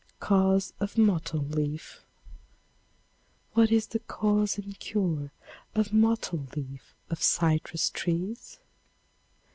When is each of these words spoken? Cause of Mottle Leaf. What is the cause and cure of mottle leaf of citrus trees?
Cause 0.19 0.73
of 0.79 0.97
Mottle 0.97 1.43
Leaf. 1.43 2.03
What 3.53 3.71
is 3.71 3.85
the 3.85 3.99
cause 3.99 4.57
and 4.57 4.79
cure 4.79 5.29
of 5.75 5.93
mottle 5.93 6.47
leaf 6.55 6.95
of 7.11 7.21
citrus 7.21 7.91
trees? 7.91 8.57